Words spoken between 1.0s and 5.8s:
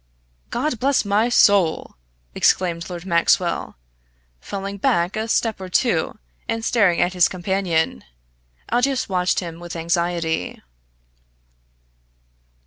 my soul!" exclaimed Lord Maxwell, falling back a step or